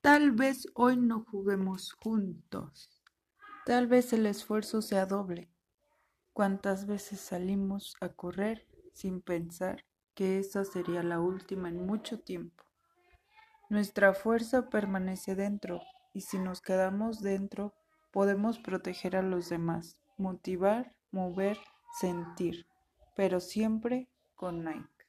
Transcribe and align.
Tal 0.00 0.32
vez 0.32 0.66
hoy 0.72 0.96
no 0.96 1.26
juguemos 1.30 1.92
juntos. 1.92 2.88
Tal 3.66 3.86
vez 3.86 4.14
el 4.14 4.24
esfuerzo 4.24 4.80
sea 4.80 5.04
doble. 5.04 5.50
¿Cuántas 6.32 6.86
veces 6.86 7.20
salimos 7.20 7.94
a 8.00 8.08
correr 8.08 8.66
sin 8.94 9.20
pensar 9.20 9.84
que 10.14 10.38
esa 10.38 10.64
sería 10.64 11.02
la 11.02 11.20
última 11.20 11.68
en 11.68 11.84
mucho 11.84 12.18
tiempo? 12.18 12.64
Nuestra 13.68 14.14
fuerza 14.14 14.70
permanece 14.70 15.34
dentro 15.34 15.82
y 16.14 16.22
si 16.22 16.38
nos 16.38 16.62
quedamos 16.62 17.20
dentro 17.20 17.74
podemos 18.10 18.58
proteger 18.58 19.16
a 19.16 19.22
los 19.22 19.50
demás, 19.50 19.98
motivar, 20.16 20.94
mover, 21.10 21.58
sentir, 22.00 22.66
pero 23.14 23.38
siempre 23.38 24.08
con 24.34 24.64
Nike. 24.64 24.99